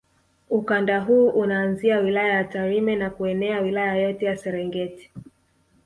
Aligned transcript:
Ukanda 0.49 0.99
huu 0.99 1.29
unaanzia 1.29 1.97
wilaya 1.99 2.33
ya 2.33 2.43
Tarime 2.43 2.95
na 2.95 3.09
kuenea 3.09 3.59
Wilaya 3.61 3.95
yote 3.95 4.25
ya 4.25 4.37
Serengeti 4.37 5.11